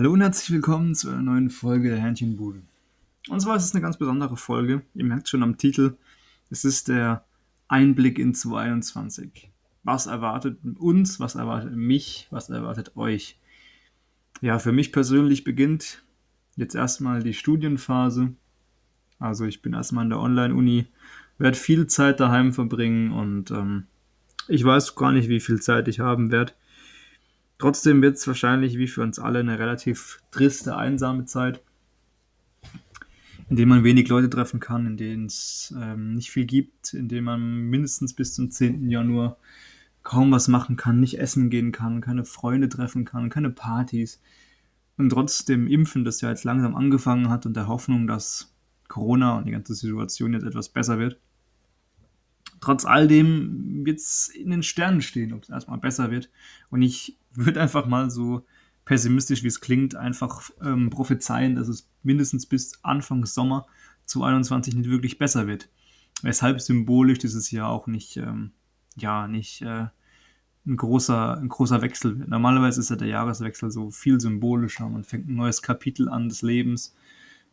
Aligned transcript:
Hallo 0.00 0.14
und 0.14 0.22
herzlich 0.22 0.50
willkommen 0.50 0.94
zu 0.94 1.10
einer 1.10 1.20
neuen 1.20 1.50
Folge 1.50 1.90
der 1.90 1.98
Hähnchenbude. 1.98 2.62
Und 3.28 3.40
zwar 3.40 3.56
ist 3.56 3.66
es 3.66 3.74
eine 3.74 3.82
ganz 3.82 3.98
besondere 3.98 4.38
Folge. 4.38 4.80
Ihr 4.94 5.04
merkt 5.04 5.28
schon 5.28 5.42
am 5.42 5.58
Titel, 5.58 5.94
es 6.48 6.64
ist 6.64 6.88
der 6.88 7.26
Einblick 7.68 8.18
in 8.18 8.32
2021. 8.32 9.50
Was 9.82 10.06
erwartet 10.06 10.56
uns, 10.78 11.20
was 11.20 11.34
erwartet 11.34 11.76
mich, 11.76 12.28
was 12.30 12.48
erwartet 12.48 12.96
euch? 12.96 13.38
Ja, 14.40 14.58
für 14.58 14.72
mich 14.72 14.90
persönlich 14.90 15.44
beginnt 15.44 16.02
jetzt 16.56 16.74
erstmal 16.74 17.22
die 17.22 17.34
Studienphase. 17.34 18.32
Also 19.18 19.44
ich 19.44 19.60
bin 19.60 19.74
erstmal 19.74 20.04
in 20.04 20.10
der 20.10 20.20
Online-Uni, 20.20 20.86
werde 21.36 21.58
viel 21.58 21.88
Zeit 21.88 22.20
daheim 22.20 22.54
verbringen 22.54 23.12
und 23.12 23.50
ähm, 23.50 23.84
ich 24.48 24.64
weiß 24.64 24.94
gar 24.94 25.12
nicht, 25.12 25.28
wie 25.28 25.40
viel 25.40 25.60
Zeit 25.60 25.88
ich 25.88 26.00
haben 26.00 26.32
werde. 26.32 26.54
Trotzdem 27.60 28.00
wird 28.00 28.16
es 28.16 28.26
wahrscheinlich 28.26 28.78
wie 28.78 28.86
für 28.86 29.02
uns 29.02 29.18
alle 29.18 29.40
eine 29.40 29.58
relativ 29.58 30.22
triste, 30.30 30.78
einsame 30.78 31.26
Zeit, 31.26 31.62
in 33.50 33.56
der 33.56 33.66
man 33.66 33.84
wenig 33.84 34.08
Leute 34.08 34.30
treffen 34.30 34.60
kann, 34.60 34.86
in 34.86 34.96
denen 34.96 35.26
es 35.26 35.74
ähm, 35.78 36.14
nicht 36.14 36.30
viel 36.30 36.46
gibt, 36.46 36.94
in 36.94 37.08
denen 37.08 37.24
man 37.24 37.40
mindestens 37.68 38.14
bis 38.14 38.32
zum 38.32 38.50
10. 38.50 38.88
Januar 38.88 39.36
kaum 40.02 40.32
was 40.32 40.48
machen 40.48 40.76
kann, 40.76 41.00
nicht 41.00 41.18
essen 41.18 41.50
gehen 41.50 41.70
kann, 41.70 42.00
keine 42.00 42.24
Freunde 42.24 42.70
treffen 42.70 43.04
kann, 43.04 43.28
keine 43.28 43.50
Partys. 43.50 44.22
Und 44.96 45.10
trotzdem 45.10 45.66
Impfen, 45.66 46.06
das 46.06 46.22
ja 46.22 46.30
jetzt 46.30 46.44
langsam 46.44 46.74
angefangen 46.74 47.28
hat 47.28 47.44
und 47.44 47.54
der 47.54 47.68
Hoffnung, 47.68 48.06
dass 48.06 48.54
Corona 48.88 49.36
und 49.36 49.46
die 49.46 49.52
ganze 49.52 49.74
Situation 49.74 50.32
jetzt 50.32 50.46
etwas 50.46 50.70
besser 50.70 50.98
wird. 50.98 51.20
Trotz 52.62 52.86
all 52.86 53.06
dem 53.06 53.84
wird 53.84 53.98
es 53.98 54.28
in 54.28 54.50
den 54.50 54.62
Sternen 54.62 55.02
stehen, 55.02 55.34
ob 55.34 55.42
es 55.42 55.50
erstmal 55.50 55.78
besser 55.78 56.10
wird. 56.10 56.30
Und 56.70 56.80
ich 56.80 57.19
würde 57.32 57.60
einfach 57.60 57.86
mal 57.86 58.10
so 58.10 58.44
pessimistisch, 58.84 59.42
wie 59.42 59.48
es 59.48 59.60
klingt, 59.60 59.94
einfach 59.94 60.50
ähm, 60.62 60.90
prophezeien, 60.90 61.54
dass 61.54 61.68
es 61.68 61.88
mindestens 62.02 62.46
bis 62.46 62.82
Anfang 62.82 63.24
Sommer 63.26 63.66
2021 64.06 64.74
nicht 64.74 64.90
wirklich 64.90 65.18
besser 65.18 65.46
wird. 65.46 65.68
Weshalb 66.22 66.60
symbolisch 66.60 67.18
dieses 67.18 67.50
Jahr 67.50 67.68
auch 67.68 67.86
nicht, 67.86 68.16
ähm, 68.16 68.52
ja, 68.96 69.28
nicht 69.28 69.62
äh, 69.62 69.86
ein, 70.66 70.76
großer, 70.76 71.38
ein 71.38 71.48
großer 71.48 71.82
Wechsel 71.82 72.18
wird. 72.18 72.28
Normalerweise 72.28 72.80
ist 72.80 72.90
ja 72.90 72.96
der 72.96 73.08
Jahreswechsel 73.08 73.70
so 73.70 73.90
viel 73.90 74.20
symbolischer. 74.20 74.88
Man 74.88 75.04
fängt 75.04 75.28
ein 75.28 75.36
neues 75.36 75.62
Kapitel 75.62 76.08
an 76.08 76.28
des 76.28 76.42
Lebens, 76.42 76.94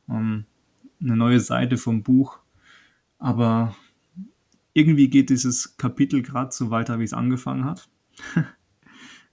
ähm, 0.09 0.45
eine 0.99 1.15
neue 1.15 1.39
Seite 1.39 1.77
vom 1.77 2.03
Buch. 2.03 2.39
Aber 3.19 3.75
irgendwie 4.73 5.09
geht 5.09 5.29
dieses 5.29 5.77
Kapitel 5.77 6.21
gerade 6.21 6.51
so 6.51 6.69
weiter, 6.69 6.99
wie 6.99 7.03
es 7.03 7.13
angefangen 7.13 7.65
hat. 7.65 7.89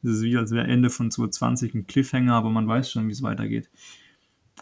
Es 0.05 0.19
ist 0.19 0.23
wie, 0.23 0.37
als 0.37 0.51
wäre 0.51 0.67
Ende 0.67 0.91
von 0.91 1.11
2020 1.11 1.75
ein 1.75 1.87
Cliffhanger, 1.87 2.35
aber 2.35 2.51
man 2.51 2.69
weiß 2.69 2.91
schon, 2.91 3.09
wie 3.09 3.13
es 3.13 3.23
weitergeht. 3.23 3.71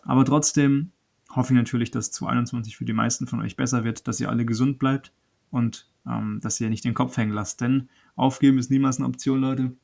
Aber 0.04 0.24
trotzdem 0.24 0.92
hoffe 1.30 1.52
ich 1.52 1.56
natürlich, 1.56 1.90
dass 1.90 2.12
2021 2.12 2.76
für 2.76 2.84
die 2.84 2.92
meisten 2.92 3.26
von 3.26 3.40
euch 3.40 3.56
besser 3.56 3.84
wird, 3.84 4.06
dass 4.06 4.20
ihr 4.20 4.28
alle 4.28 4.44
gesund 4.44 4.78
bleibt 4.78 5.12
und 5.50 5.88
ähm, 6.06 6.40
dass 6.42 6.60
ihr 6.60 6.70
nicht 6.70 6.84
den 6.84 6.94
Kopf 6.94 7.16
hängen 7.16 7.32
lasst. 7.32 7.60
Denn 7.60 7.88
aufgeben 8.16 8.58
ist 8.58 8.70
niemals 8.70 8.98
eine 8.98 9.06
Option, 9.06 9.40
Leute. 9.40 9.76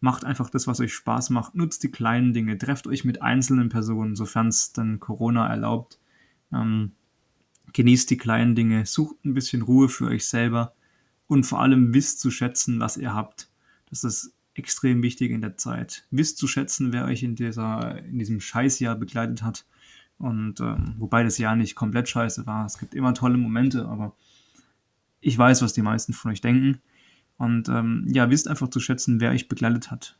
Macht 0.00 0.24
einfach 0.24 0.50
das, 0.50 0.66
was 0.66 0.80
euch 0.80 0.92
Spaß 0.92 1.30
macht. 1.30 1.54
Nutzt 1.54 1.82
die 1.82 1.90
kleinen 1.90 2.32
Dinge. 2.32 2.58
Trefft 2.58 2.86
euch 2.86 3.04
mit 3.04 3.22
einzelnen 3.22 3.68
Personen, 3.68 4.16
sofern 4.16 4.48
es 4.48 4.72
dann 4.72 5.00
Corona 5.00 5.46
erlaubt. 5.46 6.00
Ähm, 6.52 6.92
genießt 7.72 8.10
die 8.10 8.16
kleinen 8.16 8.54
Dinge. 8.54 8.84
Sucht 8.84 9.24
ein 9.24 9.34
bisschen 9.34 9.62
Ruhe 9.62 9.88
für 9.88 10.06
euch 10.06 10.26
selber. 10.26 10.74
Und 11.28 11.44
vor 11.44 11.60
allem 11.60 11.94
wisst 11.94 12.20
zu 12.20 12.30
schätzen, 12.30 12.80
was 12.80 12.96
ihr 12.96 13.14
habt. 13.14 13.48
Das 13.90 14.04
ist 14.04 14.31
extrem 14.54 15.02
wichtig 15.02 15.30
in 15.30 15.40
der 15.40 15.56
Zeit. 15.56 16.06
Wisst 16.10 16.38
zu 16.38 16.46
schätzen, 16.46 16.92
wer 16.92 17.04
euch 17.04 17.22
in, 17.22 17.34
dieser, 17.34 18.04
in 18.04 18.18
diesem 18.18 18.40
Scheißjahr 18.40 18.96
begleitet 18.96 19.42
hat. 19.42 19.64
Und 20.18 20.60
ähm, 20.60 20.94
wobei 20.98 21.24
das 21.24 21.38
Jahr 21.38 21.56
nicht 21.56 21.74
komplett 21.74 22.08
scheiße 22.08 22.46
war. 22.46 22.66
Es 22.66 22.78
gibt 22.78 22.94
immer 22.94 23.14
tolle 23.14 23.38
Momente, 23.38 23.86
aber 23.86 24.14
ich 25.20 25.36
weiß, 25.36 25.62
was 25.62 25.72
die 25.72 25.82
meisten 25.82 26.12
von 26.12 26.30
euch 26.30 26.40
denken. 26.40 26.80
Und 27.38 27.68
ähm, 27.68 28.06
ja, 28.08 28.30
wisst 28.30 28.46
einfach 28.46 28.68
zu 28.68 28.78
schätzen, 28.78 29.20
wer 29.20 29.30
euch 29.30 29.48
begleitet 29.48 29.90
hat. 29.90 30.18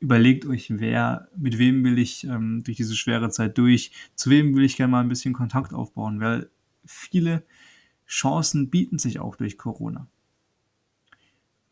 Überlegt 0.00 0.46
euch, 0.46 0.70
wer, 0.70 1.28
mit 1.36 1.58
wem 1.58 1.82
will 1.82 1.98
ich 1.98 2.24
ähm, 2.24 2.62
durch 2.62 2.76
diese 2.76 2.94
schwere 2.94 3.30
Zeit 3.30 3.58
durch, 3.58 3.90
zu 4.14 4.30
wem 4.30 4.54
will 4.54 4.64
ich 4.64 4.76
gerne 4.76 4.92
mal 4.92 5.00
ein 5.00 5.08
bisschen 5.08 5.34
Kontakt 5.34 5.72
aufbauen, 5.72 6.20
weil 6.20 6.50
viele 6.84 7.44
Chancen 8.06 8.70
bieten 8.70 8.98
sich 8.98 9.18
auch 9.18 9.34
durch 9.34 9.58
Corona. 9.58 10.06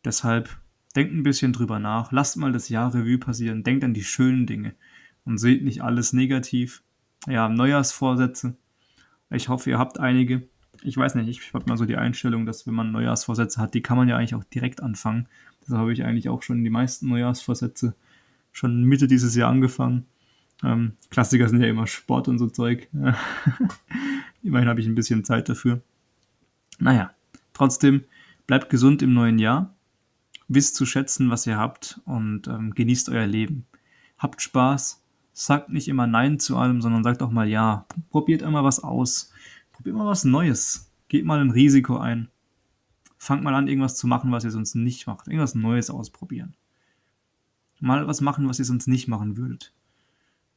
Deshalb 0.03 0.59
Denkt 0.97 1.13
ein 1.13 1.21
bisschen 1.21 1.53
drüber 1.53 1.77
nach, 1.77 2.11
lasst 2.11 2.37
mal 2.37 2.51
das 2.51 2.69
Jahr 2.69 2.91
Revue 2.91 3.19
passieren, 3.19 3.61
denkt 3.61 3.83
an 3.83 3.93
die 3.93 4.03
schönen 4.03 4.47
Dinge 4.47 4.73
und 5.25 5.37
seht 5.37 5.63
nicht 5.63 5.83
alles 5.83 6.11
negativ. 6.11 6.81
Ja, 7.27 7.49
Neujahrsvorsätze. 7.49 8.55
Ich 9.29 9.47
hoffe, 9.47 9.69
ihr 9.69 9.77
habt 9.77 9.99
einige. 9.99 10.47
Ich 10.81 10.97
weiß 10.97 11.13
nicht, 11.13 11.27
ich 11.27 11.53
habe 11.53 11.65
mal 11.67 11.77
so 11.77 11.85
die 11.85 11.97
Einstellung, 11.97 12.47
dass 12.47 12.65
wenn 12.65 12.73
man 12.73 12.91
Neujahrsvorsätze 12.91 13.61
hat, 13.61 13.75
die 13.75 13.83
kann 13.83 13.95
man 13.95 14.09
ja 14.09 14.17
eigentlich 14.17 14.33
auch 14.33 14.43
direkt 14.43 14.81
anfangen. 14.81 15.27
Deshalb 15.61 15.81
habe 15.81 15.93
ich 15.93 16.03
eigentlich 16.03 16.29
auch 16.29 16.41
schon 16.41 16.63
die 16.63 16.71
meisten 16.71 17.09
Neujahrsvorsätze 17.09 17.93
schon 18.51 18.83
Mitte 18.83 19.05
dieses 19.05 19.35
Jahr 19.35 19.51
angefangen. 19.51 20.07
Ähm, 20.63 20.93
Klassiker 21.11 21.47
sind 21.47 21.61
ja 21.61 21.67
immer 21.67 21.85
Sport 21.85 22.27
und 22.27 22.39
so 22.39 22.47
Zeug. 22.47 22.89
Immerhin 24.41 24.67
habe 24.67 24.79
ich 24.79 24.87
ein 24.87 24.95
bisschen 24.95 25.23
Zeit 25.23 25.47
dafür. 25.47 25.79
Naja, 26.79 27.11
trotzdem, 27.53 28.05
bleibt 28.47 28.71
gesund 28.71 29.03
im 29.03 29.13
neuen 29.13 29.37
Jahr 29.37 29.76
wisst 30.47 30.75
zu 30.75 30.85
schätzen, 30.85 31.29
was 31.29 31.47
ihr 31.47 31.57
habt 31.57 32.01
und 32.05 32.47
ähm, 32.47 32.73
genießt 32.73 33.09
euer 33.09 33.27
Leben. 33.27 33.65
Habt 34.17 34.41
Spaß, 34.41 35.03
sagt 35.33 35.69
nicht 35.69 35.87
immer 35.87 36.07
Nein 36.07 36.39
zu 36.39 36.57
allem, 36.57 36.81
sondern 36.81 37.03
sagt 37.03 37.21
auch 37.21 37.31
mal 37.31 37.47
Ja. 37.47 37.85
Probiert 38.09 38.41
immer 38.41 38.63
was 38.63 38.83
aus. 38.83 39.31
Probiert 39.71 39.95
mal 39.95 40.07
was 40.07 40.23
Neues. 40.23 40.91
Geht 41.09 41.25
mal 41.25 41.39
ein 41.39 41.51
Risiko 41.51 41.97
ein. 41.97 42.29
Fangt 43.17 43.43
mal 43.43 43.53
an, 43.53 43.67
irgendwas 43.67 43.97
zu 43.97 44.07
machen, 44.07 44.31
was 44.31 44.43
ihr 44.43 44.51
sonst 44.51 44.75
nicht 44.75 45.07
macht. 45.07 45.27
Irgendwas 45.27 45.55
Neues 45.55 45.89
ausprobieren. 45.89 46.55
Mal 47.79 48.07
was 48.07 48.21
machen, 48.21 48.47
was 48.49 48.59
ihr 48.59 48.65
sonst 48.65 48.87
nicht 48.87 49.07
machen 49.07 49.37
würdet. 49.37 49.73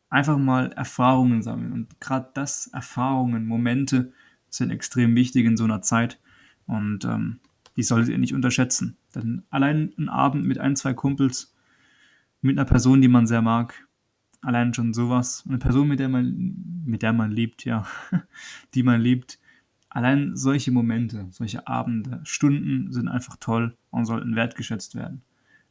Einfach 0.09 0.39
mal 0.39 0.73
Erfahrungen 0.73 1.43
sammeln. 1.43 1.73
Und 1.73 2.01
gerade 2.01 2.31
das, 2.35 2.69
Erfahrungen, 2.69 3.47
Momente, 3.47 4.13
sind 4.49 4.71
extrem 4.71 5.15
wichtig 5.15 5.47
in 5.47 5.57
so 5.57 5.65
einer 5.65 5.83
Zeit. 5.83 6.19
Und 6.67 7.05
ähm, 7.05 7.41
die 7.77 7.83
solltet 7.83 8.11
ihr 8.11 8.19
nicht 8.19 8.35
unterschätzen. 8.35 8.97
Denn 9.15 9.43
allein 9.51 9.93
ein 9.99 10.09
Abend 10.09 10.45
mit 10.45 10.59
ein, 10.59 10.77
zwei 10.77 10.95
Kumpels, 10.95 11.55
mit 12.43 12.59
einer 12.59 12.67
Person, 12.67 13.01
die 13.01 13.09
man 13.09 13.27
sehr 13.27 13.43
mag, 13.43 13.87
allein 14.43 14.75
schon 14.75 14.95
sowas, 14.95 15.45
eine 15.47 15.59
Person, 15.59 15.89
mit 15.89 16.01
der 16.01 16.09
man, 16.09 16.83
mit 16.85 17.03
der 17.03 17.13
man 17.13 17.31
liebt, 17.31 17.65
ja, 17.65 17.87
die 18.75 18.83
man 18.83 19.01
liebt, 19.01 19.39
allein 19.89 20.37
solche 20.37 20.73
Momente, 20.73 21.27
solche 21.31 21.67
Abende, 21.67 22.21
Stunden 22.25 22.93
sind 22.93 23.09
einfach 23.09 23.37
toll 23.39 23.77
und 23.91 24.07
sollten 24.07 24.37
wertgeschätzt 24.37 24.95
werden. 24.95 25.23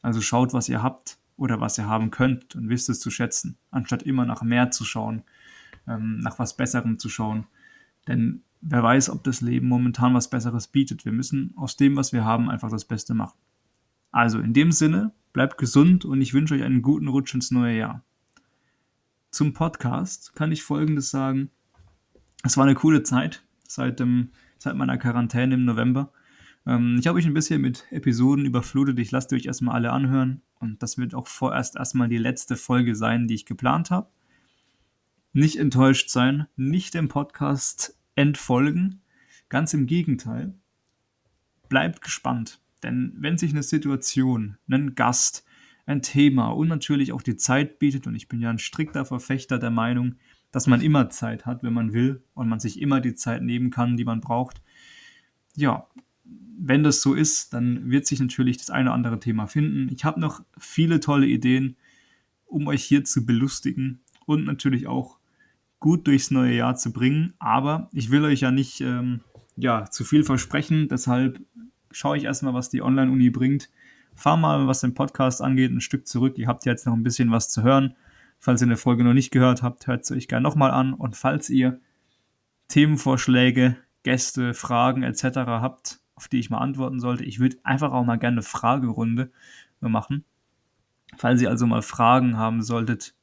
Also 0.02 0.22
schaut, 0.22 0.54
was 0.54 0.70
ihr 0.70 0.84
habt 0.84 1.18
oder 1.38 1.60
was 1.60 1.78
ihr 1.78 1.88
haben 1.88 2.12
könnt 2.12 2.56
und 2.56 2.70
wisst 2.70 2.90
es 2.90 3.00
zu 3.00 3.10
schätzen, 3.10 3.58
anstatt 3.72 4.04
immer 4.04 4.26
nach 4.26 4.44
mehr 4.44 4.72
zu 4.72 4.86
schauen, 4.86 5.24
ähm, 5.88 6.20
nach 6.20 6.38
was 6.38 6.56
Besserem 6.56 7.00
zu 7.00 7.10
schauen. 7.10 7.48
Denn 8.08 8.44
wer 8.62 8.84
weiß, 8.84 9.10
ob 9.10 9.24
das 9.24 9.42
Leben 9.42 9.68
momentan 9.68 10.14
was 10.14 10.30
Besseres 10.30 10.68
bietet. 10.68 11.06
Wir 11.06 11.12
müssen 11.12 11.54
aus 11.56 11.78
dem, 11.78 11.96
was 11.96 12.14
wir 12.14 12.26
haben, 12.26 12.50
einfach 12.50 12.70
das 12.70 12.86
Beste 12.86 13.14
machen. 13.14 13.38
Also 14.12 14.40
in 14.40 14.54
dem 14.54 14.72
Sinne, 14.72 15.14
bleibt 15.34 15.58
gesund 15.58 16.06
und 16.06 16.22
ich 16.22 16.34
wünsche 16.34 16.56
euch 16.56 16.64
einen 16.64 16.82
guten 16.82 17.08
Rutsch 17.08 17.34
ins 17.34 17.52
neue 17.52 17.78
Jahr. 17.78 18.04
Zum 19.32 19.54
Podcast 19.54 20.36
kann 20.36 20.52
ich 20.52 20.64
Folgendes 20.64 21.12
sagen. 21.12 21.52
Es 22.44 22.58
war 22.58 22.66
eine 22.66 22.76
coole 22.76 23.04
Zeit 23.04 23.44
seit, 23.68 24.00
dem, 24.00 24.30
seit 24.58 24.76
meiner 24.76 24.98
Quarantäne 24.98 25.54
im 25.54 25.66
November. 25.66 26.12
Ähm, 26.66 26.98
ich 27.00 27.08
habe 27.08 27.20
euch 27.20 27.28
ein 27.28 27.34
bisschen 27.34 27.62
mit 27.62 27.86
Episoden 27.92 28.46
überflutet. 28.46 28.98
Ich 28.98 29.12
lasse 29.12 29.36
euch 29.36 29.46
erstmal 29.46 29.76
alle 29.76 29.92
anhören. 29.92 30.42
Und 30.60 30.82
das 30.82 30.98
wird 30.98 31.14
auch 31.14 31.28
vorerst 31.28 31.76
erstmal 31.76 32.10
die 32.10 32.18
letzte 32.18 32.56
Folge 32.56 32.96
sein, 32.96 33.28
die 33.28 33.36
ich 33.36 33.46
geplant 33.46 33.92
habe. 33.92 34.10
Nicht 35.32 35.58
enttäuscht 35.58 36.10
sein, 36.10 36.48
nicht 36.56 36.96
dem 36.96 37.08
Podcast 37.08 37.99
entfolgen. 38.20 39.02
Ganz 39.48 39.74
im 39.74 39.88
Gegenteil. 39.88 40.54
Bleibt 41.70 42.02
gespannt. 42.02 42.62
Denn 42.84 43.14
wenn 43.18 43.38
sich 43.38 43.52
eine 43.52 43.64
Situation, 43.64 44.58
ein 44.70 44.94
Gast, 44.96 45.46
ein 45.86 46.02
Thema 46.02 46.50
und 46.50 46.68
natürlich 46.68 47.14
auch 47.14 47.22
die 47.22 47.38
Zeit 47.38 47.80
bietet, 47.80 48.08
und 48.08 48.16
ich 48.16 48.28
bin 48.28 48.42
ja 48.42 48.50
ein 48.50 48.60
strikter 48.60 49.06
Verfechter 49.06 49.58
der 49.58 49.72
Meinung, 49.72 50.16
dass 50.52 50.68
man 50.68 50.82
immer 50.82 51.10
Zeit 51.10 51.46
hat, 51.46 51.64
wenn 51.64 51.74
man 51.74 51.94
will, 51.94 52.22
und 52.34 52.50
man 52.50 52.60
sich 52.60 52.82
immer 52.82 53.00
die 53.00 53.16
Zeit 53.16 53.42
nehmen 53.42 53.70
kann, 53.70 53.96
die 53.96 54.06
man 54.06 54.20
braucht. 54.20 54.62
Ja, 55.56 55.88
wenn 56.58 56.84
das 56.84 57.02
so 57.02 57.14
ist, 57.14 57.54
dann 57.54 57.90
wird 57.90 58.06
sich 58.06 58.20
natürlich 58.20 58.58
das 58.58 58.70
eine 58.70 58.90
oder 58.90 58.96
andere 58.96 59.20
Thema 59.20 59.48
finden. 59.48 59.90
Ich 59.94 60.04
habe 60.04 60.20
noch 60.20 60.44
viele 60.58 61.00
tolle 61.00 61.28
Ideen, 61.28 61.78
um 62.46 62.68
euch 62.68 62.84
hier 62.84 63.06
zu 63.06 63.26
belustigen 63.26 64.02
und 64.26 64.44
natürlich 64.44 64.88
auch 64.88 65.19
gut 65.80 66.08
durchs 66.08 66.32
neue 66.32 66.54
Jahr 66.54 66.76
zu 66.76 66.92
bringen. 66.92 67.34
Aber 67.40 67.90
ich 67.94 68.12
will 68.12 68.24
euch 68.24 68.42
ja 68.42 68.52
nicht 68.52 68.82
ähm, 68.82 69.22
ja, 69.56 69.86
zu 69.86 70.04
viel 70.04 70.24
versprechen. 70.24 70.88
Deshalb 70.90 71.42
schaue 71.92 72.18
ich 72.18 72.24
erstmal, 72.24 72.54
was 72.54 72.70
die 72.70 72.82
Online-Uni 72.82 73.30
bringt. 73.30 73.70
Fahr 74.16 74.38
mal, 74.38 74.68
was 74.68 74.82
den 74.82 74.94
Podcast 74.94 75.42
angeht, 75.42 75.72
ein 75.72 75.82
Stück 75.82 76.08
zurück. 76.08 76.38
Ihr 76.38 76.48
habt 76.48 76.66
jetzt 76.66 76.86
noch 76.86 76.94
ein 76.94 77.04
bisschen 77.04 77.32
was 77.32 77.50
zu 77.50 77.64
hören. 77.64 77.96
Falls 78.40 78.62
ihr 78.62 78.68
eine 78.68 78.78
Folge 78.78 79.04
noch 79.04 79.14
nicht 79.14 79.32
gehört 79.32 79.64
habt, 79.64 79.88
hört 79.88 80.06
sie 80.06 80.16
euch 80.16 80.28
gerne 80.28 80.44
nochmal 80.44 80.72
an. 80.72 80.94
Und 80.94 81.16
falls 81.16 81.50
ihr 81.50 81.80
Themenvorschläge, 82.70 83.78
Gäste, 84.04 84.54
Fragen 84.54 85.04
etc. 85.04 85.24
habt, 85.36 86.00
auf 86.16 86.28
die 86.28 86.40
ich 86.40 86.50
mal 86.50 86.60
antworten 86.60 87.00
sollte, 87.00 87.24
ich 87.24 87.40
würde 87.40 87.58
einfach 87.64 87.92
auch 87.92 88.06
mal 88.06 88.18
gerne 88.18 88.36
eine 88.36 88.44
Fragerunde 88.44 89.32
machen. 89.82 90.24
Falls 91.18 91.42
ihr 91.42 91.50
also 91.50 91.66
mal 91.66 91.82
Fragen 91.82 92.38
haben 92.38 92.62
solltet 92.62 93.16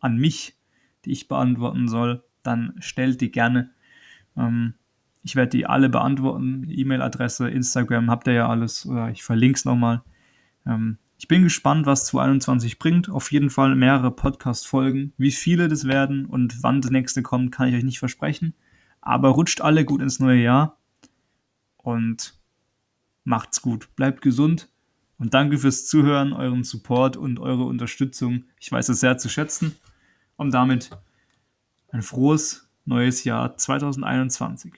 an 0.00 0.16
mich, 0.16 0.56
die 1.04 1.12
ich 1.12 1.28
beantworten 1.28 1.88
soll, 1.88 2.22
dann 2.42 2.74
stellt 2.80 3.20
die 3.20 3.30
gerne. 3.30 3.70
Ähm, 4.36 4.74
ich 5.22 5.36
werde 5.36 5.50
die 5.50 5.66
alle 5.66 5.88
beantworten. 5.88 6.66
E-Mail-Adresse, 6.68 7.50
Instagram 7.50 8.10
habt 8.10 8.26
ihr 8.26 8.34
ja 8.34 8.48
alles. 8.48 8.86
Oder 8.86 9.10
ich 9.10 9.22
verlinke 9.22 9.58
es 9.58 9.64
nochmal. 9.64 10.02
Ähm, 10.66 10.98
ich 11.18 11.28
bin 11.28 11.42
gespannt, 11.42 11.84
was 11.84 12.06
2021 12.06 12.78
bringt. 12.78 13.10
Auf 13.10 13.30
jeden 13.30 13.50
Fall 13.50 13.74
mehrere 13.74 14.10
Podcast-Folgen. 14.10 15.12
Wie 15.18 15.30
viele 15.30 15.68
das 15.68 15.86
werden 15.86 16.24
und 16.24 16.62
wann 16.62 16.80
das 16.80 16.90
nächste 16.90 17.22
kommt, 17.22 17.52
kann 17.52 17.68
ich 17.68 17.74
euch 17.74 17.84
nicht 17.84 17.98
versprechen. 17.98 18.54
Aber 19.02 19.28
rutscht 19.28 19.60
alle 19.60 19.84
gut 19.84 20.00
ins 20.00 20.18
neue 20.18 20.42
Jahr. 20.42 20.78
Und 21.76 22.38
macht's 23.24 23.60
gut. 23.60 23.94
Bleibt 23.96 24.22
gesund. 24.22 24.70
Und 25.18 25.34
danke 25.34 25.58
fürs 25.58 25.86
Zuhören, 25.86 26.32
euren 26.32 26.64
Support 26.64 27.18
und 27.18 27.38
eure 27.38 27.64
Unterstützung. 27.64 28.44
Ich 28.58 28.72
weiß 28.72 28.88
es 28.88 29.00
sehr 29.00 29.18
zu 29.18 29.28
schätzen. 29.28 29.76
Und 30.40 30.52
damit 30.52 30.88
ein 31.90 32.00
frohes 32.00 32.66
neues 32.86 33.24
Jahr 33.24 33.58
2021. 33.58 34.72